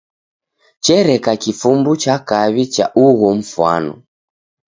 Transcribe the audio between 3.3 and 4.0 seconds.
mfwano.